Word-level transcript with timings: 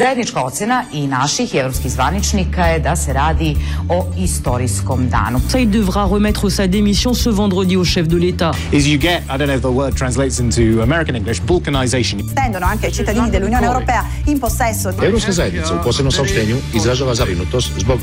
Zajednička 0.00 0.44
ocena 0.44 0.84
i 0.92 1.06
naših 1.06 1.54
i 1.54 1.58
evropskih 1.58 1.92
zvaničnika 1.92 2.66
je 2.66 2.78
da 2.78 2.96
se 2.96 3.12
radi 3.12 3.56
o 3.88 4.06
istorijskom 4.18 5.08
danu. 5.08 5.40
Ça, 5.48 5.58
il 5.58 5.70
devra 5.70 6.04
remettre 6.04 6.50
sa 6.50 6.66
démission 6.66 7.14
ce 7.14 7.30
vendredi 7.30 7.76
au 7.76 7.84
chef 7.84 8.08
de 8.08 8.16
l'État. 8.16 8.50
Is 8.72 8.86
you 8.86 8.98
get, 8.98 9.22
I 9.28 9.36
don't 9.36 9.46
know 9.46 9.56
if 9.56 9.60
the 9.60 9.74
word 9.80 9.96
translates 9.96 10.40
into 10.40 10.82
American 10.82 11.16
English, 11.16 11.40
balkanization. 11.42 12.28
Stendono 12.28 12.66
anche 12.66 12.86
ai 12.86 12.92
cittadini 12.92 13.30
dell'Unione 13.30 13.66
Europea 13.66 14.04
in 14.24 14.38
possesso 14.38 14.90
di... 14.90 15.04
Europska 15.04 15.32
zajednica 15.32 15.74
u 15.74 15.78
posebnom 15.84 16.12
saopštenju 16.12 16.56
izražava 16.74 17.14
zabrinutost 17.14 17.70
zbog 17.78 18.00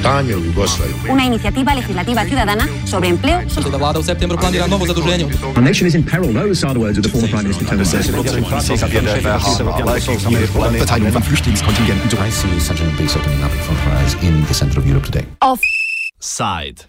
stanja 0.00 0.36
u 0.36 0.44
Jugoslaviji. 0.44 0.94
Una 1.10 1.24
iniciativa 1.24 1.74
legislativa 1.74 2.24
ciudadana 2.28 2.64
sobre 2.90 3.08
empleo. 3.08 3.38
Da 3.70 3.76
vlada 3.76 3.98
u 3.98 4.02
septembru 4.02 4.38
planira 4.38 4.66
novo 4.66 4.86
zaduženje. 4.86 5.24
Our 5.56 5.62
nation 5.62 5.88
is 5.88 5.94
in 5.94 6.06
peril. 6.06 6.32
Those 6.32 6.66
are 6.66 6.74
the 6.74 6.80
words 6.80 6.98
of 6.98 7.04
the 7.04 7.10
former 7.10 7.30
Prime 7.30 7.42
Minister 7.42 7.66
Tony 7.66 7.84
Verteilung 10.78 11.12
von 11.12 11.22
Flüchtlingskontingenten. 11.22 12.08
I 12.18 12.30
see 12.30 12.60
such 12.60 12.80
an 12.80 12.88
abyss 12.88 13.16
opening 13.16 13.42
up 13.42 13.52
in 13.52 13.58
front 13.60 13.80
of 13.80 13.86
our 13.86 13.96
eyes 13.98 14.14
in 14.22 14.44
the 14.46 14.54
center 14.54 14.78
of 14.78 14.86
Europe 14.86 15.04
today. 15.04 15.26
Offside. 15.40 16.84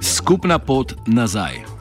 Skupna 0.00 0.58
pot 0.58 0.94
nazaj. 1.06 1.75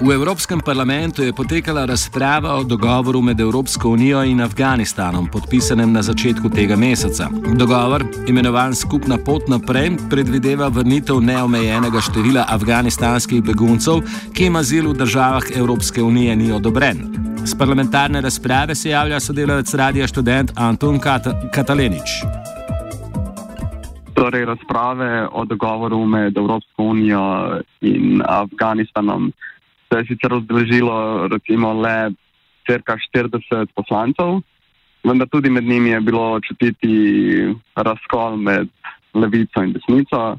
V 0.00 0.12
Evropskem 0.12 0.60
parlamentu 0.60 1.22
je 1.22 1.32
potekala 1.32 1.84
razprava 1.84 2.54
o 2.54 2.64
dogovoru 2.64 3.20
med 3.22 3.40
Evropsko 3.40 3.88
unijo 3.88 4.22
in 4.24 4.40
Afganistanom, 4.40 5.26
podpisanem 5.28 5.92
na 5.92 6.02
začetku 6.02 6.48
tega 6.48 6.76
meseca. 6.76 7.28
Dogovor, 7.56 8.04
imenovan 8.28 8.74
Skupna 8.74 9.18
pot 9.20 9.48
naprej, 9.48 9.90
predvideva 10.10 10.68
vrnitev 10.68 11.20
neomejenega 11.20 12.00
števila 12.00 12.46
afganistanskih 12.48 13.42
beguncev, 13.44 14.00
ki 14.32 14.48
jim 14.48 14.56
azil 14.56 14.88
v 14.88 14.96
državah 15.04 15.52
Evropske 15.56 16.02
unije 16.02 16.36
ni 16.36 16.48
odobren. 16.52 17.04
Z 17.44 17.58
parlamentarne 17.58 18.20
razprave 18.20 18.74
se 18.74 18.90
javlja 18.90 19.20
sodelavec 19.20 19.74
radija 19.74 20.06
študent 20.06 20.52
Anton 20.56 20.96
Kat 20.98 21.28
Katalenič. 21.52 22.24
Torej, 24.14 24.44
razprave 24.44 25.28
o 25.32 25.44
dogovoru 25.44 26.06
med 26.06 26.36
Evropsko 26.36 26.82
unijo 26.82 27.60
in 27.80 28.22
Afganistanom 28.24 29.32
se 29.90 29.98
je 29.98 30.06
sicer 30.06 30.30
razdežilo 30.30 31.28
recimo 31.28 31.72
le 31.72 32.12
cirka 32.66 32.96
40 33.14 33.66
poslancev, 33.74 34.40
vendar 35.04 35.28
tudi 35.28 35.50
med 35.50 35.64
njimi 35.64 35.90
je 35.90 36.00
bilo 36.00 36.40
čutiti 36.40 36.94
razkol 37.74 38.36
med 38.36 38.68
levico 39.14 39.62
in 39.62 39.72
desnico. 39.72 40.38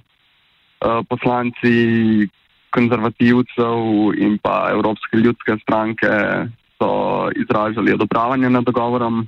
Poslanci 1.10 2.28
konzervativcev 2.72 4.16
in 4.18 4.38
pa 4.42 4.70
Evropske 4.72 5.18
ljudske 5.18 5.58
stranke 5.62 6.08
so 6.80 7.30
izražali 7.36 7.94
odobravanje 7.94 8.50
nad 8.50 8.64
dogovorom, 8.64 9.28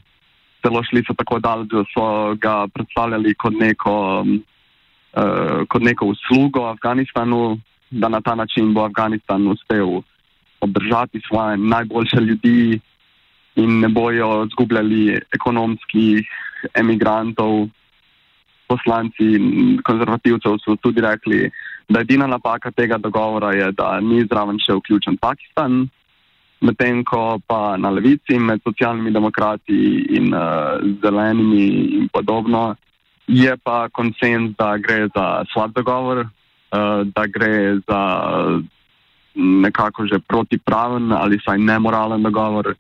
celo 0.62 0.84
šli 0.84 1.04
so 1.08 1.14
tako 1.14 1.40
daleč, 1.40 1.70
da 1.70 1.84
so 1.94 2.36
ga 2.36 2.68
predstavljali 2.74 3.36
kot 3.36 3.54
neko, 3.60 4.26
uh, 4.26 5.68
kot 5.70 5.82
neko 5.82 6.06
uslugo 6.06 6.66
Afganistanu, 6.66 7.58
da 7.92 8.10
na 8.10 8.22
ta 8.22 8.36
način 8.36 8.74
bo 8.74 8.86
Afganistan 8.86 9.48
uspel 9.48 10.02
obdržati 10.64 11.22
svoje 11.28 11.58
najboljše 11.58 12.20
ljudi 12.20 12.80
in 13.56 13.80
ne 13.80 13.90
bojo 13.90 14.48
zgubljali 14.52 15.20
ekonomskih 15.36 16.28
emigrantov. 16.74 17.68
Poslanci 18.68 19.26
konzervativcev 19.84 20.58
so 20.64 20.76
tudi 20.76 21.02
rekli, 21.02 21.52
da 21.90 22.00
edina 22.00 22.28
napaka 22.28 22.72
tega 22.72 22.98
dogovora 22.98 23.52
je, 23.52 23.72
da 23.72 24.00
ni 24.00 24.24
zraven 24.26 24.58
še 24.60 24.74
vključen 24.80 25.18
Pakistan, 25.22 25.84
medtem 26.64 27.04
ko 27.04 27.40
pa 27.48 27.76
na 27.78 27.92
levici 27.92 28.40
med 28.40 28.64
socialnimi 28.64 29.12
demokrati 29.12 29.80
in 30.18 30.34
uh, 30.34 30.80
zelenimi 31.04 31.66
in 32.00 32.08
podobno 32.14 32.76
je 33.28 33.58
pa 33.64 33.90
konsens, 33.90 34.56
da 34.58 34.78
gre 34.78 35.08
za 35.16 35.44
slab 35.54 35.76
dogovor, 35.76 36.24
uh, 36.24 37.04
da 37.16 37.28
gre 37.28 37.80
za 37.88 38.02
nekako 39.36 40.08
že 40.08 40.20
protipraven 40.20 41.12
ali 41.12 41.40
saj 41.46 41.58
nemoralen 41.58 42.24
dogovor. 42.24 42.76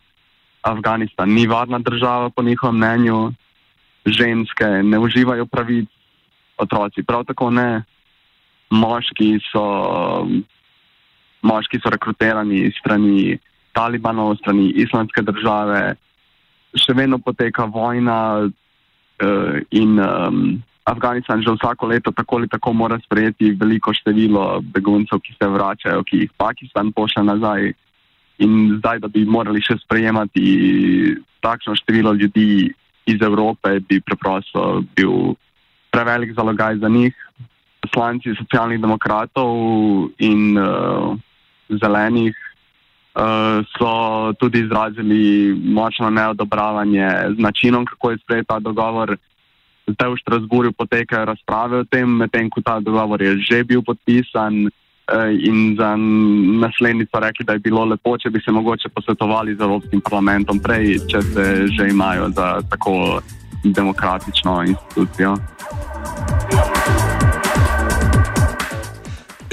Afganistan 0.63 1.29
ni 1.29 1.47
varna 1.47 1.79
država, 1.79 2.29
po 2.29 2.43
njihovem 2.43 2.75
mnenju, 2.75 3.33
ženske 4.05 4.65
ne 4.83 4.99
uživajo 4.99 5.45
pravic, 5.45 5.89
otroci 6.57 7.03
prav 7.03 7.25
tako 7.25 7.49
ne, 7.51 7.83
moški 8.69 9.39
so, 9.51 9.63
moški 11.41 11.79
so 11.83 11.89
rekrutirani 11.89 12.71
strani 12.79 13.37
Talibanov, 13.73 14.37
strani 14.37 14.69
islamske 14.69 15.21
države, 15.21 15.95
še 16.77 16.93
vedno 16.93 17.17
poteka 17.19 17.65
vojna 17.65 18.45
uh, 18.45 19.57
in 19.71 19.99
um, 19.99 20.63
Afganistan 20.83 21.39
že 21.39 21.55
vsako 21.55 21.87
leto 21.87 22.11
tako 22.11 22.37
ali 22.37 22.47
tako 22.47 22.73
mora 22.73 22.99
sprejeti 22.99 23.55
veliko 23.55 23.93
število 23.93 24.61
beguncev, 24.61 25.19
ki 25.23 25.35
se 25.39 25.47
vračajo, 25.47 26.03
ki 26.03 26.17
jih 26.17 26.31
Pakistan 26.37 26.91
pošlje 26.91 27.23
nazaj. 27.23 27.73
In 28.43 28.75
zdaj, 28.79 28.99
da 28.99 29.07
bi 29.07 29.23
morali 29.25 29.61
še 29.61 29.77
sprejemati 29.79 30.43
takšno 31.39 31.75
število 31.75 32.13
ljudi 32.13 32.73
iz 33.05 33.21
Evrope, 33.21 33.79
bi 33.79 34.01
preprosto 34.01 34.83
bil 34.95 35.35
prevelik 35.91 36.33
zalogaj 36.35 36.77
za 36.77 36.89
njih. 36.89 37.13
Poslanci 37.83 38.35
socialnih 38.35 38.79
demokratov 38.81 39.51
in 40.17 40.57
uh, 40.57 41.15
zelenih 41.69 42.35
uh, 42.35 43.59
so 43.75 43.91
tudi 44.39 44.63
izrazili 44.63 45.53
močno 45.53 46.09
neodobravanje 46.09 47.35
z 47.35 47.39
načinom, 47.39 47.85
kako 47.85 48.11
je 48.11 48.23
sprejet 48.23 48.47
ta 48.47 48.59
dogovor. 48.59 49.17
Zdaj 49.87 50.09
v 50.13 50.19
Štrasburju 50.21 50.71
potekajo 50.71 51.25
razprave 51.25 51.83
o 51.83 51.83
tem, 51.83 52.07
medtem 52.07 52.49
ko 52.49 52.61
ta 52.63 52.79
dogovor 52.79 53.21
je 53.21 53.35
že 53.43 53.63
bil 53.63 53.83
podpisan 53.83 54.69
in 55.43 55.75
za 55.75 55.95
naslednjico 56.63 57.19
rekli, 57.19 57.45
da 57.45 57.53
je 57.53 57.59
bilo 57.59 57.83
lepo, 57.85 58.17
če 58.17 58.29
bi 58.29 58.39
se 58.39 58.51
mogoče 58.51 58.89
posvetovali 58.89 59.55
z 59.55 59.59
Evropskim 59.59 60.01
parlamentom 60.01 60.59
prej, 60.63 60.99
če 61.11 61.21
se 61.21 61.45
že 61.67 61.89
imajo 61.91 62.29
za 62.31 62.61
tako 62.71 63.19
demokratično 63.63 64.63
institucijo. 64.63 65.35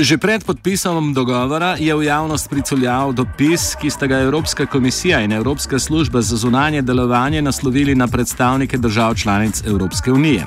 Že 0.00 0.16
pred 0.16 0.40
podpisom 0.40 1.12
dogovora 1.12 1.76
je 1.76 1.92
v 1.92 2.08
javnost 2.08 2.48
priculjal 2.48 3.12
dopis, 3.12 3.76
ki 3.76 3.90
sta 3.92 4.08
ga 4.08 4.24
Evropska 4.24 4.64
komisija 4.66 5.20
in 5.20 5.32
Evropska 5.32 5.78
služba 5.78 6.22
za 6.24 6.36
zunanje 6.36 6.82
delovanje 6.82 7.42
naslovili 7.42 7.94
na 7.94 8.08
predstavnike 8.08 8.78
držav 8.78 9.14
članic 9.14 9.62
Evropske 9.66 10.12
unije. 10.12 10.46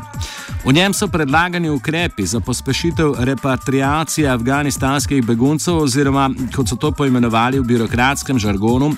V 0.65 0.73
njem 0.73 0.93
so 0.93 1.07
predlagani 1.07 1.69
ukrepi 1.69 2.25
za 2.25 2.39
pospešitev 2.39 3.13
repatriacije 3.19 4.29
afganistanskih 4.29 5.25
beguncev 5.25 5.77
oziroma, 5.77 6.29
kot 6.55 6.69
so 6.69 6.75
to 6.75 6.91
poimenovali 6.91 7.59
v 7.59 7.63
birokratskem 7.63 8.39
žargonu, 8.39 8.95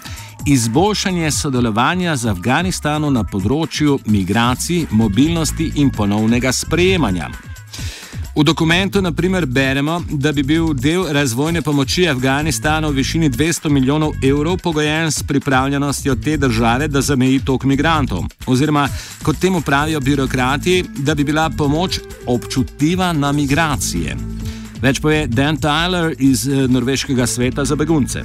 izboljšanje 0.47 1.31
sodelovanja 1.31 2.15
z 2.15 2.31
Afganistanom 2.31 3.13
na 3.13 3.23
področju 3.27 3.99
migracij, 4.05 4.87
mobilnosti 4.91 5.71
in 5.75 5.91
ponovnega 5.91 6.51
sprejemanja. 6.51 7.54
V 8.35 8.43
dokumentu 8.43 9.01
naprimer 9.01 9.45
beremo, 9.45 10.03
da 10.11 10.31
bi 10.31 10.43
bil 10.43 10.73
del 10.73 11.05
razvojne 11.13 11.61
pomoči 11.61 12.09
Afganistanu 12.09 12.89
v 12.89 12.95
višini 12.99 13.29
200 13.29 13.69
milijonov 13.69 14.11
evrov 14.23 14.57
pogojen 14.57 15.11
s 15.11 15.23
pripravljenostjo 15.23 16.15
te 16.15 16.37
države, 16.37 16.87
da 16.87 17.01
zameji 17.01 17.39
tok 17.45 17.63
migrantov. 17.63 18.25
Oziroma, 18.47 18.89
kot 19.23 19.39
temu 19.39 19.61
pravijo 19.61 19.99
birokrati, 19.99 20.83
da 20.97 21.15
bi 21.15 21.23
bila 21.23 21.49
pomoč 21.49 21.99
občutljiva 22.27 23.13
na 23.13 23.31
migracije. 23.31 24.17
Več 24.81 24.99
pove 24.99 25.27
Dan 25.27 25.57
Tyler 25.57 26.13
iz 26.19 26.47
Norveškega 26.47 27.27
sveta 27.27 27.65
za 27.65 27.75
begunce. 27.75 28.23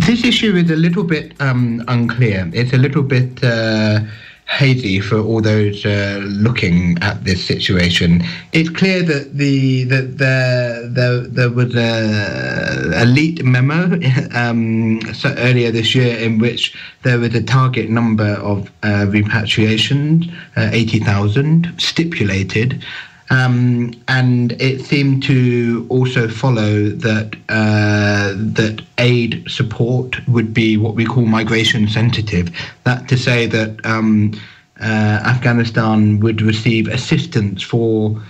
This 0.00 0.24
issue 0.24 0.56
is 0.56 0.70
a 0.70 0.76
little 0.76 1.04
bit 1.04 1.34
um, 1.40 1.82
unclear. 1.88 2.48
It's 2.52 2.72
a 2.72 2.78
little 2.78 3.02
bit 3.02 3.44
uh, 3.44 4.00
hazy 4.46 5.00
for 5.00 5.18
all 5.18 5.40
those 5.40 5.84
uh, 5.86 6.20
looking 6.24 6.98
at 7.02 7.24
this 7.24 7.44
situation. 7.44 8.22
It's 8.52 8.68
clear 8.68 9.02
that 9.02 9.36
the 9.36 9.84
that 9.84 10.18
there 10.18 10.88
there, 10.88 11.20
there 11.20 11.50
was 11.50 11.74
a, 11.74 13.04
leaked 13.06 13.42
memo 13.44 13.98
um, 14.34 15.00
so 15.14 15.34
earlier 15.38 15.70
this 15.70 15.94
year 15.94 16.16
in 16.18 16.38
which 16.38 16.76
there 17.02 17.18
was 17.18 17.34
a 17.34 17.42
target 17.42 17.88
number 17.90 18.34
of 18.34 18.70
uh, 18.82 19.06
repatriations, 19.08 20.32
uh, 20.56 20.70
eighty 20.72 20.98
thousand, 20.98 21.72
stipulated. 21.78 22.84
Um, 23.32 23.94
and 24.08 24.52
it 24.60 24.82
seemed 24.84 25.22
to 25.22 25.86
also 25.88 26.28
follow 26.28 26.90
that 26.90 27.34
uh, 27.48 28.34
that 28.36 28.82
aid 28.98 29.42
support 29.48 30.16
would 30.28 30.52
be 30.52 30.76
what 30.76 30.94
we 30.94 31.06
call 31.06 31.24
migration 31.24 31.88
sensitive. 31.88 32.50
That 32.84 33.08
to 33.08 33.16
say 33.16 33.46
that 33.46 33.84
um, 33.86 34.38
Afghanistan 34.78 36.20
would 36.20 36.42
receive 36.42 36.88
assistance 36.88 37.62
for 37.62 38.22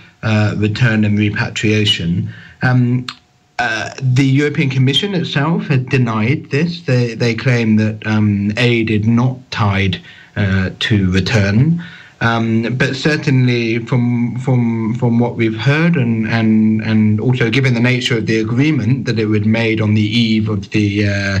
return 0.55 1.03
and 1.03 1.19
repatriation. 1.19 2.33
Um, 2.61 3.05
uh, 3.59 3.93
the 4.01 4.25
European 4.25 4.69
Commission 4.69 5.13
itself 5.13 5.67
had 5.67 5.89
denied 5.89 6.49
this. 6.49 6.81
They, 6.81 7.13
they 7.13 7.35
claim 7.35 7.75
that 7.77 8.05
um, 8.05 8.51
aid 8.57 8.89
is 8.89 9.05
not 9.05 9.37
tied 9.51 10.01
uh, 10.35 10.71
to 10.79 11.11
return. 11.11 11.83
Um, 12.23 12.77
but 12.77 12.95
certainly, 12.95 13.79
from 13.79 14.37
from 14.37 14.95
from 14.95 15.19
what 15.19 15.35
we've 15.35 15.57
heard, 15.57 15.97
and, 15.97 16.25
and 16.27 16.81
and 16.81 17.19
also 17.19 17.49
given 17.49 17.73
the 17.73 17.81
nature 17.81 18.17
of 18.17 18.27
the 18.27 18.39
agreement 18.39 19.05
that 19.07 19.19
it 19.19 19.25
was 19.25 19.45
made 19.45 19.81
on 19.81 19.93
the 19.93 20.01
eve 20.01 20.47
of 20.47 20.69
the 20.69 21.05
uh, 21.05 21.39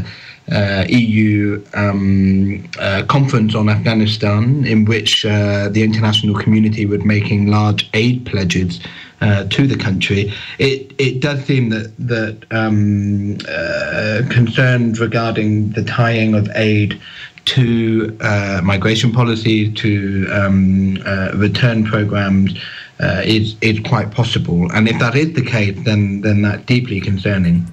uh, 0.51 0.83
EU 0.89 1.63
um, 1.73 2.69
uh, 2.79 3.03
conference 3.07 3.55
on 3.55 3.69
Afghanistan, 3.69 4.65
in 4.65 4.83
which 4.83 5.25
uh, 5.25 5.69
the 5.69 5.83
international 5.83 6.37
community 6.37 6.85
was 6.85 7.01
making 7.05 7.47
large 7.47 7.89
aid 7.93 8.25
pledges 8.25 8.81
uh, 9.21 9.45
to 9.45 9.65
the 9.65 9.77
country, 9.77 10.33
it 10.59 10.93
it 10.97 11.21
does 11.21 11.41
seem 11.45 11.69
that 11.69 11.93
that 11.97 12.45
um, 12.51 13.37
uh, 13.47 14.21
concerns 14.29 14.99
regarding 14.99 15.69
the 15.71 15.83
tying 15.83 16.35
of 16.35 16.49
aid 16.55 16.99
to 17.45 18.17
uh, 18.21 18.61
migration 18.63 19.11
policy, 19.11 19.71
to 19.73 20.27
um, 20.31 20.97
uh, 21.05 21.31
return 21.35 21.83
programs, 21.83 22.57
uh, 22.99 23.21
is 23.25 23.55
is 23.61 23.79
quite 23.81 24.11
possible. 24.11 24.71
And 24.71 24.87
if 24.87 24.99
that 24.99 25.15
is 25.15 25.33
the 25.33 25.43
case, 25.43 25.77
then 25.83 26.21
then 26.21 26.41
that's 26.43 26.63
deeply 26.65 27.01
concerning. 27.01 27.67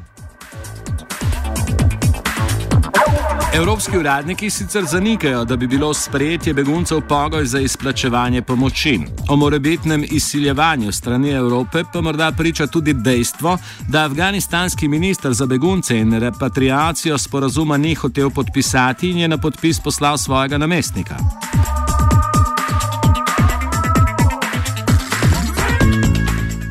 Evropski 3.55 3.99
uradniki 3.99 4.51
sicer 4.51 4.85
zanikajo, 4.85 5.45
da 5.45 5.57
bi 5.57 5.67
bilo 5.67 5.95
sprejetje 5.95 6.55
beguncev 6.55 7.01
pogoj 7.09 7.45
za 7.45 7.61
izplačevanje 7.61 8.43
pomoči. 8.43 9.01
O 9.29 9.37
morebitnem 9.37 10.05
izsiljevanju 10.11 10.93
strani 10.93 11.31
Evrope 11.31 11.85
pa 11.93 12.01
morda 12.01 12.33
priča 12.33 12.67
tudi 12.67 12.93
dejstvo, 12.93 13.59
da 13.89 14.05
afganistanski 14.05 14.89
minister 14.89 15.33
za 15.33 15.47
begunce 15.47 15.99
in 15.99 16.19
repatriacijo 16.19 17.19
sporazuma 17.19 17.77
ni 17.77 17.95
hotel 17.95 18.31
podpisati 18.31 19.11
in 19.11 19.19
je 19.19 19.29
na 19.29 19.39
podpis 19.39 19.81
poslal 19.81 20.19
svojega 20.19 20.59
namestnika. 20.59 21.17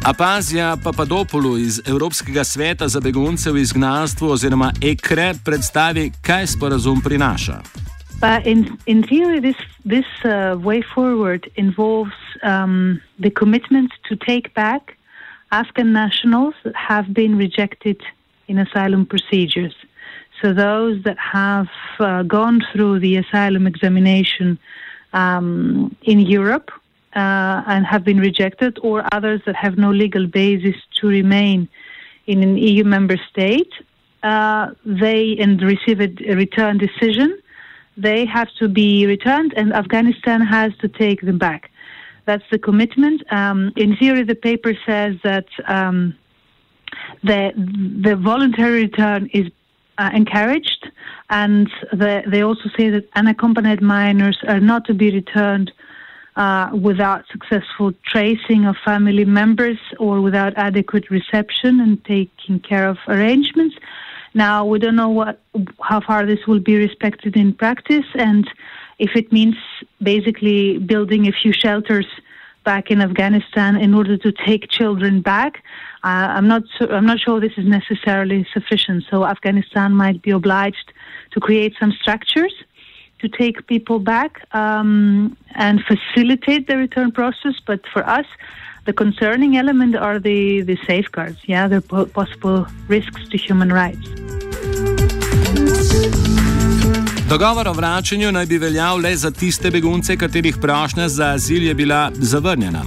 Apazija 0.04 0.78
Papadopoulou 0.84 1.58
iz 1.58 1.82
Evropskega 1.88 2.44
sveta 2.44 2.88
za 2.88 3.00
begunce 3.00 3.52
v 3.52 3.60
izgnanstvu 3.60 4.30
oziroma 4.32 4.72
EKRE 4.82 5.34
predstavi, 5.46 6.12
kaj 6.22 6.48
sporazum 6.48 7.02
prinaša. 7.02 7.60
But 8.22 8.48
in, 8.48 8.78
in 8.86 9.04
theory, 9.04 9.40
this, 9.40 9.60
this 9.86 10.08
uh, 10.24 10.56
way 10.64 10.82
forward 10.96 11.48
involves 11.56 12.16
um, 12.44 13.02
the 13.20 13.30
commitment 13.30 13.92
to 14.08 14.16
take 14.16 14.54
back 14.54 14.96
Afghan 15.52 15.92
nationals 15.92 16.56
that 16.64 16.76
have 16.76 17.14
been 17.14 17.38
rejected 17.38 18.00
in 18.48 18.58
asylum 18.58 19.06
procedures. 19.06 19.76
So, 20.42 20.54
those 20.54 21.04
that 21.04 21.18
have 21.20 21.70
uh, 22.00 22.24
gone 22.24 22.62
through 22.72 23.00
the 23.00 23.18
asylum 23.18 23.68
examination 23.68 24.58
um, 25.12 25.96
in 26.04 26.20
Europe 26.20 26.72
uh, 27.16 27.64
and 27.68 27.86
have 27.86 28.04
been 28.04 28.20
rejected, 28.20 28.80
or 28.82 29.04
others 29.12 29.42
that 29.46 29.56
have 29.56 29.78
no 29.78 29.92
legal 29.92 30.28
basis 30.28 30.76
to 31.00 31.08
remain 31.08 31.68
in 32.28 32.44
an 32.44 32.58
EU 32.58 32.84
member 32.84 33.18
state, 33.32 33.72
uh, 34.24 34.72
they 34.86 35.36
and 35.40 35.62
receive 35.62 36.00
a, 36.00 36.08
return 36.36 36.78
decision. 36.78 37.38
They 37.98 38.26
have 38.26 38.50
to 38.60 38.68
be 38.68 39.06
returned, 39.06 39.54
and 39.58 39.74
Afghanistan 39.74 40.42
has 40.42 40.72
to 40.82 40.88
take 40.88 41.22
them 41.22 41.38
back. 41.38 41.72
That's 42.26 42.44
the 42.52 42.60
commitment. 42.60 43.24
Um, 43.34 43.74
in 43.76 43.98
theory, 43.98 44.24
the 44.24 44.36
paper 44.36 44.74
says 44.86 45.16
that 45.24 45.48
um, 45.68 46.16
the 47.24 47.52
the 48.08 48.16
voluntary 48.16 48.84
return 48.84 49.30
is 49.34 49.48
uh, 49.98 50.12
encouraged, 50.14 50.92
and 51.30 51.70
the, 51.92 52.24
they 52.28 52.42
also 52.44 52.70
say 52.78 52.90
that 52.90 53.10
unaccompanied 53.16 53.82
minors 53.82 54.38
are 54.48 54.60
not 54.60 54.86
to 54.86 54.94
be 54.94 55.12
returned 55.12 55.72
uh, 56.40 56.70
without 56.74 57.26
successful 57.30 57.92
tracing 58.12 58.66
of 58.66 58.76
family 58.86 59.26
members 59.26 59.78
or 60.00 60.22
without 60.22 60.54
adequate 60.56 61.10
reception 61.10 61.82
and 61.82 62.04
taking 62.06 62.62
care 62.62 62.88
of 62.88 62.98
arrangements. 63.10 63.76
Now 64.34 64.66
we 64.66 64.80
don't 64.80 64.96
know 64.96 65.10
what 65.10 65.42
how 65.82 66.00
far 66.00 66.26
this 66.26 66.48
will 66.48 66.64
be 66.72 66.76
respected 66.78 67.36
in 67.36 67.54
practice, 67.54 68.10
and 68.16 68.50
if 69.00 69.12
it 69.16 69.28
means 69.34 69.58
basically 70.02 70.78
building 70.78 71.28
a 71.28 71.34
few 71.42 71.52
shelters 71.52 72.08
back 72.64 72.90
in 72.90 73.02
Afghanistan 73.02 73.76
in 73.76 73.94
order 73.94 74.16
to 74.18 74.32
take 74.32 74.70
children 74.70 75.22
back. 75.22 75.64
Uh, 76.04 76.28
I'm 76.36 76.48
not 76.48 76.64
I'm 76.80 77.06
not 77.06 77.20
sure 77.20 77.40
this 77.40 77.58
is 77.58 77.68
necessarily 77.80 78.48
sufficient. 78.54 79.04
So 79.10 79.26
Afghanistan 79.26 79.94
might 79.94 80.22
be 80.22 80.32
obliged 80.32 80.94
to 81.32 81.40
create 81.40 81.74
some 81.80 81.92
structures 82.02 82.54
to 83.20 83.28
take 83.28 83.68
people 83.68 84.00
back 84.00 84.32
um, 84.54 85.38
and 85.56 85.82
facilitate 85.84 86.68
the 86.68 86.78
return 86.78 87.12
process. 87.12 87.56
But 87.66 87.82
for 87.94 88.08
us, 88.08 88.26
the 88.86 88.94
concerning 88.94 89.58
element 89.58 89.96
are 89.96 90.20
the, 90.20 90.62
the 90.62 90.78
safeguards, 90.88 91.38
yeah, 91.46 91.68
the 91.68 91.82
possible 92.14 92.66
risks 92.88 93.28
to 93.30 93.38
human 93.38 93.72
rights. 93.72 94.08
Dogovor 97.30 97.68
o 97.68 97.74
vračanju 97.74 98.32
naj 98.32 98.46
bi 98.46 98.58
veljal 98.58 98.98
le 98.98 99.16
za 99.16 99.32
tiste 99.32 99.72
begunce, 99.72 100.18
katerih 100.18 100.58
prošnja 100.62 101.10
za 101.10 101.26
azil 101.26 101.64
je 101.64 101.74
bila 101.74 102.12
zavrnjena. 102.16 102.84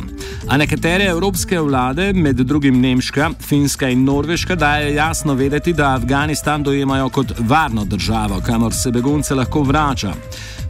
A 0.48 0.56
nekatere 0.56 1.04
evropske 1.04 1.60
vlade, 1.60 2.12
med 2.12 2.36
drugim 2.36 2.80
Nemška, 2.80 3.30
Finska 3.40 3.88
in 3.88 4.04
Norveška, 4.04 4.54
dajo 4.54 4.88
jasno 4.88 5.34
vedeti, 5.34 5.72
da 5.72 5.94
Afganistan 5.94 6.62
dojemajo 6.62 7.08
kot 7.08 7.32
varno 7.38 7.84
državo, 7.84 8.40
kamor 8.46 8.74
se 8.74 8.90
begunce 8.90 9.34
lahko 9.34 9.62
vrača. 9.62 10.12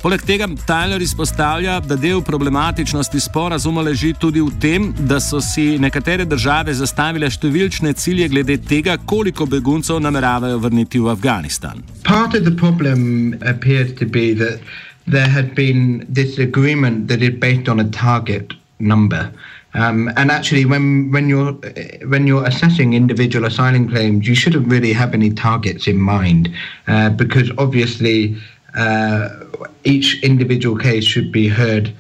Poleg 0.03 0.23
tega 0.27 0.49
Tyler 0.67 1.03
izpostavlja, 1.03 1.81
da 1.81 1.97
del 1.97 2.23
problematičnosti 2.23 3.21
sporazuma 3.21 3.83
leži 3.83 4.13
tudi 4.13 4.41
v 4.41 4.51
tem, 4.61 4.93
da 4.99 5.21
so 5.21 5.41
si 5.41 5.79
nekatere 5.79 6.25
države 6.25 6.75
zastavile 6.75 7.31
številčne 7.31 7.93
cilje 7.93 8.29
glede 8.29 8.59
tega, 8.59 8.99
koliko 9.07 9.47
beguncev 9.47 10.01
nameravajo 10.03 10.59
vrniti 10.59 11.01
v 11.01 11.13
Afganistan. 11.15 11.85
Part 12.05 12.35
of 12.35 12.45
the 12.45 12.57
problem 12.57 13.39
appears 13.41 13.95
to 13.99 14.07
be 14.07 14.35
that 14.35 14.59
there 15.07 15.31
had 15.31 15.55
been 15.55 16.05
this 16.15 16.39
agreement 16.39 17.09
that 17.09 17.23
is 17.23 17.39
based 17.39 17.69
on 17.69 17.81
a 17.81 17.89
target 17.91 18.53
number. 18.83 19.33
Um, 19.75 20.11
and 20.17 20.31
actually, 20.31 20.67
when 20.67 21.11
when 21.13 21.29
you're 21.29 21.53
when 22.07 22.27
you're 22.27 22.45
assessing 22.45 22.93
individual 22.93 23.47
asylum 23.47 23.89
claims, 23.89 24.29
you 24.29 24.35
shouldn't 24.35 24.67
really 24.69 24.93
have 24.93 25.15
any 25.15 25.31
targets 25.31 25.87
in 25.87 25.99
mind, 25.99 26.51
uh, 26.89 27.09
because 27.11 27.51
obviously 27.57 28.37
uh, 28.75 29.31
each 29.85 30.23
individual 30.23 30.77
case 30.77 31.05
should 31.05 31.33
be 31.33 31.49
heard 31.49 31.95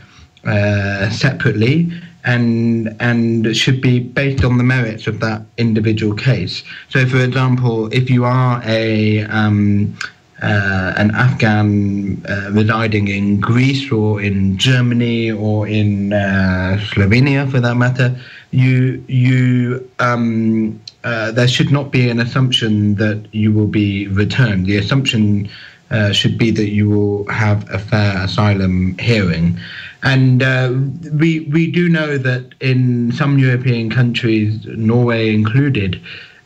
uh, 0.44 1.08
separately 1.10 1.90
and 2.24 2.94
and 3.00 3.56
should 3.56 3.80
be 3.80 4.00
based 4.00 4.44
on 4.44 4.58
the 4.58 4.64
merits 4.64 5.06
of 5.06 5.20
that 5.20 5.42
individual 5.56 6.14
case. 6.14 6.62
So, 6.90 7.06
for 7.06 7.18
example, 7.18 7.92
if 7.92 8.10
you 8.10 8.24
are 8.24 8.62
a 8.64 9.22
um, 9.24 9.96
uh, 10.42 10.92
an 10.96 11.14
Afghan 11.14 12.22
uh, 12.28 12.50
residing 12.50 13.08
in 13.08 13.40
Greece 13.40 13.90
or 13.92 14.20
in 14.20 14.58
Germany 14.58 15.30
or 15.30 15.68
in 15.68 16.12
uh, 16.12 16.78
Slovenia, 16.90 17.50
for 17.50 17.60
that 17.60 17.76
matter, 17.76 18.16
you 18.50 19.02
you 19.06 19.88
um, 20.00 20.80
uh, 21.04 21.30
there 21.32 21.48
should 21.48 21.70
not 21.70 21.90
be 21.90 22.08
an 22.10 22.20
assumption 22.20 22.96
that 22.96 23.26
you 23.32 23.52
will 23.52 23.66
be 23.66 24.08
returned. 24.08 24.66
The 24.66 24.76
assumption 24.76 25.48
uh, 25.90 26.12
should 26.12 26.38
be 26.38 26.50
that 26.50 26.70
you 26.70 26.88
will 26.88 27.28
have 27.28 27.68
a 27.70 27.78
fair 27.78 28.16
asylum 28.22 28.96
hearing. 28.98 29.58
And 30.02 30.42
uh, 30.42 30.72
we 31.12 31.40
we 31.40 31.70
do 31.70 31.88
know 31.88 32.18
that 32.18 32.54
in 32.60 33.12
some 33.12 33.38
European 33.38 33.90
countries, 33.90 34.64
Norway 34.66 35.32
included, 35.32 36.00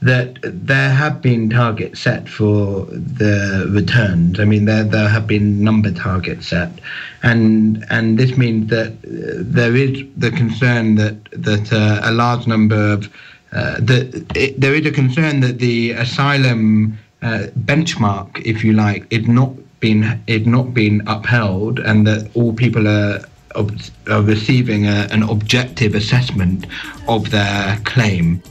that 0.07 0.39
there 0.43 0.91
have 0.91 1.21
been 1.21 1.51
targets 1.51 2.01
set 2.01 2.29
for 2.29 2.87
the 3.21 3.67
returns. 3.79 4.39
I 4.39 4.45
mean, 4.45 4.65
there 4.65 4.85
there 4.85 5.09
have 5.09 5.27
been 5.27 5.63
number 5.63 5.91
targets 5.91 6.49
set, 6.49 6.71
and 7.23 7.85
and 7.91 8.19
this 8.19 8.37
means 8.37 8.71
that 8.71 8.93
uh, 8.93 9.43
there 9.59 9.75
is 9.75 10.05
the 10.17 10.31
concern 10.31 10.95
that 10.97 11.17
that 11.49 11.73
uh, 11.73 12.11
a 12.11 12.13
large 12.13 12.47
number 12.47 12.83
of 12.95 13.01
uh, 13.53 13.77
that 13.81 14.07
there 14.59 14.75
is 14.75 14.87
a 14.87 14.93
concern 14.93 15.41
that 15.41 15.59
the 15.59 15.93
asylum 15.93 16.97
uh, 17.23 17.47
benchmark, 17.71 18.41
if 18.45 18.63
you 18.65 18.73
like, 18.73 19.03
is 19.11 19.27
not 19.27 19.53
been 19.81 20.21
it 20.27 20.47
not 20.47 20.73
been 20.73 21.03
upheld, 21.07 21.79
and 21.81 22.07
that 22.07 22.31
all 22.35 22.53
people 22.53 22.87
are. 22.89 23.21
Are 24.11 24.21
receiving 24.21 24.85
a, 24.87 25.09
an 25.11 25.23
objective 25.23 25.95
assessment 25.95 26.67
of 27.09 27.31
their 27.31 27.79
claim. 27.85 28.43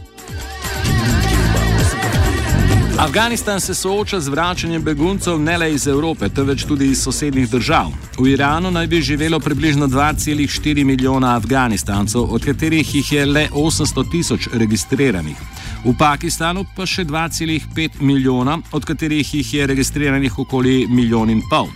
Afganistan 2.97 3.59
se 3.59 3.73
sooča 3.73 4.19
z 4.19 4.27
vračanjem 4.27 4.83
beguncev 4.83 5.39
ne 5.39 5.57
le 5.57 5.73
iz 5.73 5.87
Evrope, 5.87 6.29
temveč 6.29 6.63
tudi 6.63 6.85
iz 6.87 7.01
sosednjih 7.03 7.49
držav. 7.49 7.91
V 8.19 8.27
Iranu 8.31 8.71
naj 8.71 8.87
bi 8.87 9.01
živelo 9.01 9.39
približno 9.39 9.87
2,4 9.87 10.83
milijona 10.83 11.35
Afganistancev, 11.35 12.21
od 12.33 12.45
katerih 12.45 12.95
jih 12.95 13.11
je 13.11 13.25
le 13.25 13.47
800 13.51 14.11
tisoč 14.11 14.47
registriranih. 14.53 15.35
V 15.85 15.93
Pakistanu 15.99 16.63
pa 16.75 16.85
še 16.85 17.03
2,5 17.05 17.99
milijona, 17.99 18.59
od 18.71 18.85
katerih 18.85 19.33
jih 19.33 19.53
je 19.53 19.67
registriranih 19.67 20.39
okoli 20.39 20.87
milijon 20.89 21.29
in 21.29 21.41
pol. 21.49 21.67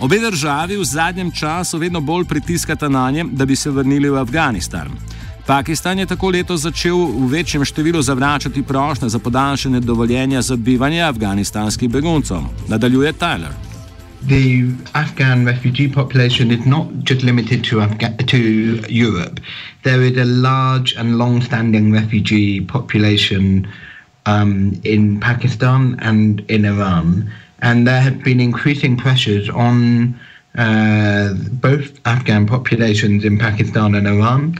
Obe 0.00 0.18
državi 0.18 0.76
v 0.76 0.84
zadnjem 0.84 1.32
času 1.32 1.78
vedno 1.78 2.00
bolj 2.00 2.24
pritiskata 2.24 2.88
na 2.88 3.10
nje, 3.10 3.24
da 3.32 3.46
bi 3.46 3.56
se 3.56 3.70
vrnili 3.70 4.10
v 4.10 4.20
Afganistan. 4.20 4.90
Pakistan 5.46 5.98
je 5.98 6.06
tako 6.06 6.30
letos 6.30 6.60
začel 6.62 6.94
v 6.94 7.26
večjem 7.32 7.64
številu 7.66 8.02
zavračati 8.02 8.62
prošnje 8.62 9.08
za 9.08 9.18
podaljšanje 9.18 9.80
dovoljenja 9.80 10.42
za 10.42 10.56
bivanje 10.56 11.02
afganistanskih 11.02 11.90
beguncov. 11.90 12.46
Nadaljuje 12.68 13.12
Tyler. 13.12 13.50
The 14.28 14.70
Afghan 14.94 15.44
refugee 15.46 15.88
population 15.88 16.52
is 16.52 16.64
not 16.64 16.86
just 17.10 17.24
limited 17.24 17.64
to, 17.70 17.80
Afga 17.82 18.14
to 18.30 18.38
Europe. 18.86 19.40
There 19.82 20.06
is 20.06 20.16
a 20.16 20.24
large 20.24 20.94
and 20.96 21.18
long 21.18 21.42
standing 21.42 21.92
refugee 21.92 22.60
population 22.60 23.66
um, 24.26 24.78
in 24.84 25.18
Pakistan 25.18 25.98
and 25.98 26.44
in 26.48 26.64
Iran. 26.64 27.32
And 27.58 27.86
there 27.86 28.00
have 28.00 28.22
been 28.22 28.38
increasing 28.38 28.96
pressures 28.96 29.50
on 29.50 30.14
uh, 30.54 31.34
both 31.58 31.98
Afghan 32.06 32.46
populations 32.46 33.24
in 33.24 33.38
Pakistan 33.38 33.96
and 33.96 34.06
Iran 34.06 34.54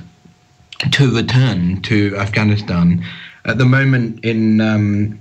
to 0.90 1.14
return 1.14 1.80
to 1.82 2.16
Afghanistan. 2.16 3.04
At 3.44 3.58
the 3.58 3.64
moment, 3.64 4.24
in 4.24 4.60
um, 4.60 5.18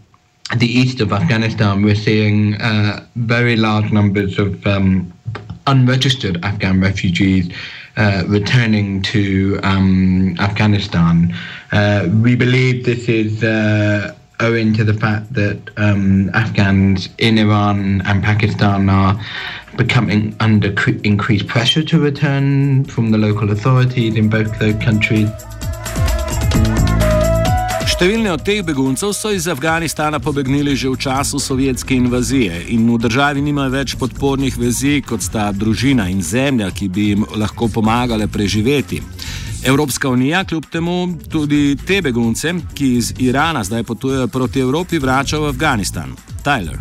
the 0.58 0.68
east 0.68 1.02
of 1.02 1.12
Afghanistan, 1.12 1.84
we're 1.84 1.96
seeing 1.96 2.56
uh, 2.62 3.06
very 3.16 3.56
large 3.56 3.92
numbers 3.92 4.38
of 4.40 4.66
um, 4.68 5.12
unregistered 5.68 6.44
Afghan 6.44 6.82
refugees 6.82 7.50
uh, 7.98 8.24
returning 8.28 9.02
to 9.04 9.60
um, 9.64 10.36
Afghanistan. 10.40 11.36
Uh, 11.72 12.10
we 12.22 12.36
believe 12.36 12.86
this 12.86 13.08
is 13.08 13.44
uh, 13.44 14.16
owing 14.42 14.74
to 14.74 14.84
the 14.84 14.94
fact 14.94 15.34
that 15.34 15.58
um, 15.78 16.30
Afghans 16.34 17.10
in 17.18 17.38
Iran 17.38 18.02
and 18.06 18.24
Pakistan 18.24 18.90
are 18.90 19.20
becoming 19.78 20.36
under 20.40 20.74
increased 21.04 21.48
pressure 21.48 21.84
to 21.84 22.00
return 22.00 22.84
from 22.86 23.12
the 23.12 23.18
local 23.18 23.52
authorities 23.52 24.16
in 24.16 24.30
both 24.30 24.60
those 24.60 24.76
countries. 24.84 25.30
Številni 28.02 28.32
od 28.34 28.42
teh 28.42 28.64
beguncev 28.66 29.12
so 29.14 29.30
iz 29.30 29.46
Afganistana 29.46 30.18
pobegnili 30.18 30.74
že 30.74 30.90
v 30.90 30.98
času 30.98 31.38
sovjetske 31.38 31.94
invazije 31.94 32.64
in 32.74 32.88
v 32.90 32.98
državi 32.98 33.44
nimajo 33.46 33.70
več 33.76 33.94
podpornih 33.94 34.58
vezi, 34.58 35.04
kot 35.06 35.22
sta 35.22 35.52
družina 35.54 36.08
in 36.10 36.24
zemlja, 36.26 36.72
ki 36.74 36.88
bi 36.90 37.06
jim 37.12 37.28
lahko 37.38 37.70
pomagale 37.70 38.26
preživeti. 38.26 39.04
Evropska 39.66 40.10
unija 40.10 40.44
kljub 40.44 40.66
temu 40.66 41.18
tudi 41.30 41.78
te 41.88 42.02
begunce, 42.02 42.54
ki 42.74 42.94
iz 42.98 43.14
Irana 43.20 43.64
zdaj 43.64 43.84
potujejo 43.84 44.28
proti 44.28 44.60
Evropi, 44.60 45.00
vrača 45.00 45.38
v 45.38 45.50
Afganistan. 45.50 46.16
Tyler. 46.44 46.78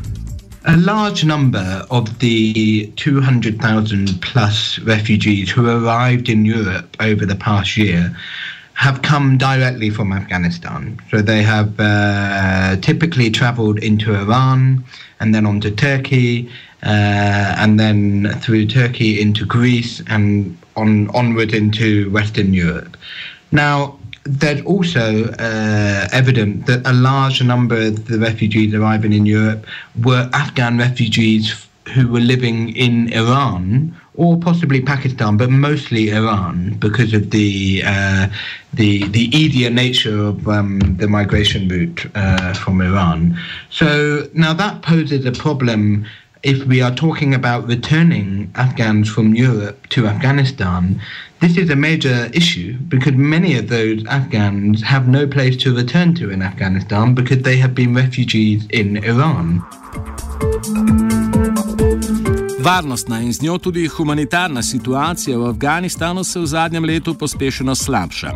A 0.65 0.77
large 0.77 1.27
number 1.27 1.83
of 1.89 2.09
the 2.19 2.89
200,000 2.97 4.21
plus 4.21 4.79
refugees 4.87 5.57
who 5.57 5.67
arrived 5.67 6.29
in 6.29 6.47
Europe 6.47 6.97
over 7.01 7.27
the 7.27 7.37
past 7.45 7.77
year 7.77 8.17
have 8.75 9.03
come 9.03 9.37
directly 9.39 9.91
from 9.91 10.13
Afghanistan. 10.13 10.99
So 11.11 11.23
they 11.23 11.43
have 11.43 11.73
uh, 11.79 12.77
typically 12.81 13.31
traveled 13.31 13.79
into 13.79 14.15
Iran 14.15 14.85
and 15.21 15.35
then 15.35 15.47
on 15.47 15.61
to 15.61 15.71
Turkey 15.71 16.49
uh, 16.83 17.63
and 17.63 17.79
then 17.79 18.29
through 18.41 18.67
Turkey 18.67 19.21
into 19.21 19.45
Greece 19.45 20.03
and 20.07 20.57
on 20.81 21.09
onward 21.21 21.53
into 21.55 22.11
Western 22.11 22.55
Europe. 22.55 22.97
Now, 23.53 23.99
there's 24.25 24.63
also 24.63 25.07
uh, 25.39 26.09
evident 26.13 26.67
that 26.67 26.87
a 26.87 26.93
large 26.93 27.43
number 27.43 27.79
of 27.89 28.07
the 28.07 28.19
refugees 28.19 28.75
arriving 28.75 29.13
in 29.13 29.25
Europe 29.27 29.67
were 30.05 30.29
Afghan 30.33 30.79
refugees 30.79 31.67
who 31.95 32.09
were 32.09 32.21
living 32.21 32.77
in 32.77 33.13
Iran 33.13 33.95
or 34.15 34.39
possibly 34.39 34.81
Pakistan, 34.83 35.37
but 35.37 35.51
mostly 35.51 36.11
Iran 36.11 36.77
because 36.79 37.15
of 37.15 37.31
the 37.31 37.83
uh, 37.85 38.29
the 38.75 39.09
the 39.09 39.35
easier 39.37 39.71
nature 39.71 40.19
of 40.27 40.47
um, 40.47 40.79
the 40.99 41.09
migration 41.09 41.69
route 41.69 42.07
uh, 42.15 42.53
from 42.55 42.81
Iran. 42.81 43.37
So 43.71 44.29
now 44.35 44.53
that 44.53 44.83
poses 44.83 45.25
a 45.25 45.33
problem 45.33 46.05
if 46.43 46.65
we 46.65 46.81
are 46.81 46.95
talking 46.95 47.35
about 47.35 47.67
returning 47.67 48.51
Afghans 48.55 49.09
from 49.09 49.35
Europe 49.35 49.87
to 49.91 50.07
Afghanistan. 50.07 51.01
This 51.41 51.57
is 51.57 51.71
a 51.71 51.77
major 51.77 52.31
issue 52.33 52.77
because 52.89 53.15
many 53.15 53.57
of 53.57 53.69
those 53.69 54.07
Afghans 54.07 54.83
have 54.83 55.09
no 55.09 55.27
place 55.27 55.57
to 55.59 55.75
return 55.75 56.15
to 56.17 56.31
in 56.31 56.43
Afghanistan 56.43 57.15
because 57.15 57.43
they 57.43 57.57
have 57.57 57.75
been 57.75 57.95
refugees 57.95 58.67
in 58.71 58.99
Iran. 59.05 59.63
Varnostna 62.63 63.21
in 63.21 63.33
z 63.33 63.43
njo 63.43 63.59
tudi 63.59 63.87
humanitarna 63.87 64.63
situacija 64.63 65.39
v 65.39 65.49
Afganistanu 65.49 66.25
se 66.25 66.41
v 66.41 66.47
zadnjem 66.47 66.85
letu 66.85 67.15
pospešeno 67.15 67.75
slabša. 67.75 68.31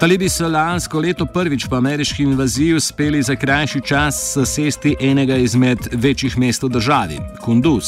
Talibi 0.00 0.28
so 0.28 0.48
lansko 0.48 1.00
leto 1.00 1.26
prvič 1.26 1.66
po 1.66 1.76
ameriški 1.76 2.22
invaziji 2.22 2.74
uspeli 2.74 3.22
za 3.22 3.36
krajši 3.36 3.80
čas 3.80 4.32
zasesti 4.34 4.96
enega 5.00 5.36
izmed 5.36 5.78
večjih 5.92 6.38
mest 6.38 6.62
v 6.62 6.68
državi, 6.68 7.18
Kunduz. 7.40 7.84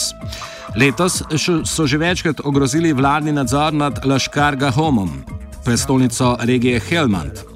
Letos 0.76 1.22
so 1.64 1.86
že 1.86 1.98
večkrat 1.98 2.40
ogrozili 2.44 2.92
vladni 2.92 3.32
nadzor 3.32 3.74
nad 3.74 4.04
Laškar 4.04 4.56
Gahomom, 4.56 5.22
prestolnico 5.64 6.36
regije 6.40 6.80
Helmand. 6.80 7.47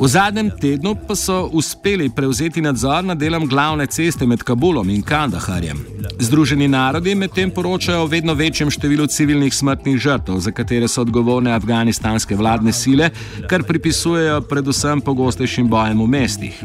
V 0.00 0.08
zadnjem 0.08 0.50
tednu 0.50 0.94
pa 1.08 1.12
so 1.12 1.50
uspeli 1.52 2.08
prevzeti 2.10 2.60
nadzor 2.60 3.04
nad 3.04 3.18
delom 3.18 3.44
glavne 3.46 3.86
ceste 3.86 4.26
med 4.26 4.42
Kabulom 4.42 4.90
in 4.90 5.02
Kandaharjem. 5.02 5.76
Združeni 6.18 6.68
narodi 6.68 7.14
medtem 7.14 7.50
poročajo 7.50 8.02
o 8.02 8.06
vedno 8.08 8.32
večjem 8.34 8.70
številu 8.72 9.04
civilnih 9.06 9.52
smrtnih 9.52 9.98
žrtev, 10.00 10.38
za 10.40 10.54
katere 10.56 10.88
so 10.88 11.04
odgovorne 11.04 11.52
afganistanske 11.52 12.36
vladne 12.36 12.72
sile, 12.72 13.10
kar 13.48 13.66
pripisujejo 13.68 14.40
predvsem 14.48 15.04
pogostejšim 15.04 15.68
bojem 15.68 16.00
v 16.00 16.08
mestih. 16.16 16.64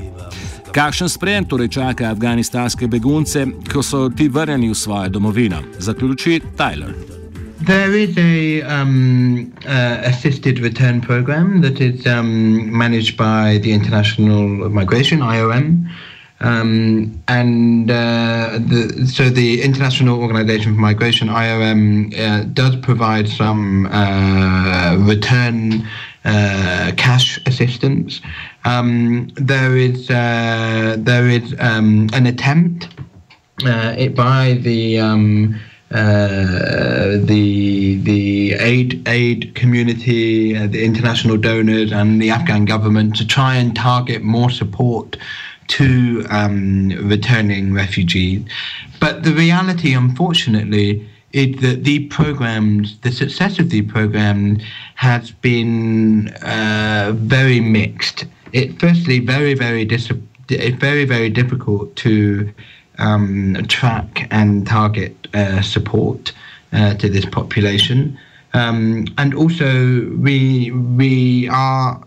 Kakšen 0.72 1.12
sprejem 1.12 1.44
torej 1.44 1.74
čaka 1.75 2.08
afganistanske 2.15 2.88
begunce, 2.88 3.44
ko 3.68 3.84
so 3.84 4.08
ti 4.10 4.30
vrnjeni 4.32 4.72
v 4.72 4.80
svojo 4.80 5.12
domovino? 5.20 5.60
Zaključi 5.80 6.39
Tyler. 6.56 7.14
There 7.65 7.95
is 7.95 8.15
a 8.15 8.62
um, 8.62 9.51
uh, 9.65 10.01
assisted 10.03 10.60
return 10.60 11.01
program 11.01 11.62
that 11.62 11.81
is 11.81 12.05
um, 12.05 12.77
managed 12.77 13.17
by 13.17 13.57
the 13.57 13.74
International 13.74 14.69
Migration 14.69 15.17
(IOM), 15.22 15.89
um, 16.41 17.19
and 17.27 17.89
uh, 17.89 18.60
the, 18.60 19.10
so 19.12 19.31
the 19.31 19.63
International 19.63 20.22
Organization 20.22 20.75
for 20.75 20.79
Migration 20.79 21.27
(IOM) 21.27 22.13
uh, 22.13 22.43
does 22.53 22.75
provide 22.75 23.27
some 23.27 23.88
uh, 23.88 24.98
return 25.00 25.88
uh, 26.24 26.91
cash 26.98 27.39
assistance. 27.48 28.22
Um, 28.65 29.29
there 29.38 29.75
is 29.75 30.12
uh, 30.12 30.98
there 31.00 31.27
is 31.27 31.55
um, 31.57 32.12
an 32.13 32.27
attempt 32.27 32.89
by 33.63 34.60
the 34.62 35.00
uh, 35.92 37.18
the 37.24 38.00
the 38.01 38.54
aid 38.54 39.08
aid 39.08 39.54
community, 39.54 40.58
uh, 40.58 40.65
the 40.68 40.84
international 40.84 41.38
donors, 41.38 41.92
and 41.92 42.22
the 42.22 42.32
Afghan 42.32 42.65
government 42.65 43.15
to 43.18 43.27
try 43.27 43.56
and 43.56 43.75
target 43.75 44.24
more 44.24 44.50
support 44.50 45.15
to 45.68 46.25
um, 46.30 46.89
returning 47.08 47.74
refugees. 47.74 48.44
But 49.00 49.24
the 49.24 49.32
reality, 49.32 49.94
unfortunately, 49.94 51.08
is 51.34 51.62
that 51.62 51.84
the 51.84 52.08
programs, 52.08 52.98
the 53.00 53.12
success 53.12 53.60
of 53.60 53.70
the 53.70 53.84
programs, 53.84 54.63
has 54.96 55.32
been 55.32 56.30
uh, 56.42 57.13
very 57.15 57.60
mixed. 57.60 58.25
It 58.54 58.80
firstly 58.80 59.20
very 59.20 59.54
very 59.54 59.86
dis- 59.86 60.12
very 60.48 61.06
very 61.06 61.30
difficult 61.30 61.96
to 61.98 62.51
um, 62.97 63.55
track 63.67 64.27
and 64.31 64.65
target 64.67 65.27
uh, 65.33 65.61
support 65.61 66.31
uh, 66.73 66.93
to 66.95 67.09
this 67.09 67.25
population. 67.25 68.17
Um, 68.53 69.05
and 69.17 69.33
also, 69.33 70.09
we 70.17 70.71
we 70.71 71.49
are 71.49 72.01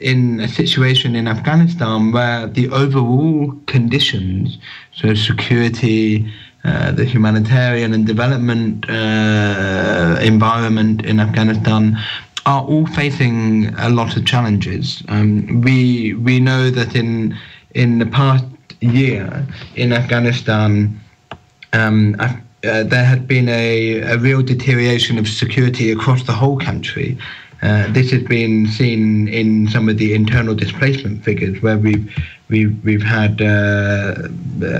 in 0.00 0.40
a 0.40 0.48
situation 0.48 1.14
in 1.14 1.28
Afghanistan 1.28 2.12
where 2.12 2.46
the 2.46 2.68
overall 2.70 3.54
conditions, 3.66 4.58
so 4.92 5.14
security, 5.14 6.30
uh, 6.64 6.92
the 6.92 7.04
humanitarian 7.04 7.94
and 7.94 8.06
development 8.06 8.88
uh, 8.88 10.18
environment 10.22 11.04
in 11.04 11.20
Afghanistan, 11.20 11.98
are 12.46 12.62
all 12.62 12.86
facing 12.86 13.74
a 13.78 13.88
lot 13.90 14.16
of 14.16 14.24
challenges. 14.24 15.02
Um, 15.08 15.60
we 15.60 16.14
we 16.14 16.40
know 16.40 16.70
that 16.70 16.94
in 16.94 17.36
in 17.74 17.98
the 17.98 18.06
past 18.06 18.44
year 18.80 19.46
in 19.76 19.92
Afghanistan, 19.92 20.98
um, 21.72 22.16
uh, 22.18 22.34
there 22.62 23.04
had 23.04 23.26
been 23.26 23.48
a, 23.48 24.00
a 24.00 24.18
real 24.18 24.42
deterioration 24.42 25.18
of 25.18 25.28
security 25.28 25.90
across 25.90 26.24
the 26.24 26.32
whole 26.32 26.58
country. 26.58 27.16
Uh, 27.62 27.92
this 27.92 28.10
has 28.10 28.22
been 28.22 28.66
seen 28.66 29.28
in 29.28 29.68
some 29.68 29.88
of 29.88 29.98
the 29.98 30.14
internal 30.14 30.54
displacement 30.54 31.22
figures, 31.22 31.60
where 31.62 31.76
we've 31.76 32.10
we've, 32.48 32.84
we've 32.84 33.02
had 33.02 33.40
uh, 33.40 34.28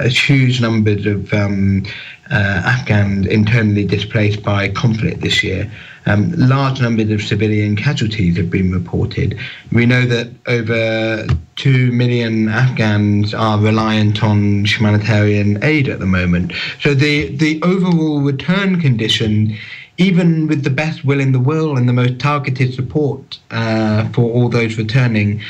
huge 0.09 0.61
numbers 0.61 1.07
of 1.07 1.33
um, 1.33 1.85
uh, 2.30 2.62
Afghans 2.64 3.26
internally 3.26 3.85
displaced 3.85 4.42
by 4.42 4.69
conflict 4.69 5.21
this 5.21 5.42
year. 5.42 5.71
Um, 6.07 6.33
large 6.33 6.80
numbers 6.80 7.11
of 7.11 7.23
civilian 7.23 7.76
casualties 7.76 8.37
have 8.37 8.50
been 8.50 8.73
reported. 8.73 9.38
We 9.71 9.85
know 9.87 10.07
that 10.07 10.30
over 10.47 11.26
2 11.57 11.92
million 11.92 12.49
Afghans 12.49 13.35
are 13.35 13.59
reliant 13.59 14.23
on 14.23 14.64
humanitarian 14.64 15.62
aid 15.62 15.88
at 15.88 15.99
the 15.99 16.07
moment. 16.07 16.52
So 16.80 16.95
the, 16.95 17.37
the 17.37 17.62
overall 17.62 18.23
return 18.23 18.80
condition, 18.80 19.57
even 19.99 20.47
with 20.47 20.64
the 20.64 20.71
best 20.71 21.04
will 21.04 21.21
in 21.21 21.33
the 21.33 21.40
world 21.40 21.76
and 21.76 21.88
the 21.88 21.92
most 21.92 22.19
targeted 22.19 22.73
support 22.73 23.38
uh, 23.50 24.09
for 24.09 24.23
all 24.23 24.49
those 24.49 24.78
returning, 24.78 25.42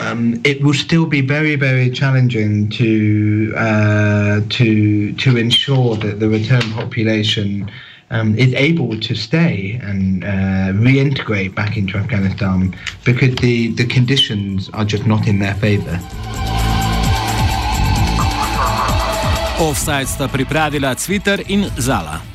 um, 0.00 0.40
it 0.44 0.62
will 0.62 0.74
still 0.74 1.06
be 1.06 1.20
very, 1.20 1.54
very 1.56 1.90
challenging 1.90 2.68
to 2.70 3.52
uh, 3.56 4.40
to 4.48 5.12
to 5.12 5.36
ensure 5.36 5.96
that 5.96 6.18
the 6.18 6.28
return 6.28 6.62
population 6.72 7.70
um, 8.12 8.38
is 8.38 8.52
able 8.54 8.98
to 9.00 9.14
stay 9.14 9.80
and 9.82 10.22
uh, 10.22 10.28
reintegrate 10.78 11.54
back 11.54 11.76
into 11.76 11.96
Afghanistan 11.98 12.74
because 13.04 13.34
the, 13.36 13.68
the 13.74 13.86
conditions 13.86 14.70
are 14.70 14.84
just 14.84 15.06
not 15.06 15.26
in 15.26 15.38
their 15.40 15.54
favour. 15.54 15.98
Offside 19.58 20.06
sta 20.06 20.28
pripravila 20.28 20.94
Twitter 20.94 21.42
in 21.48 21.70
Zala. 21.80 22.31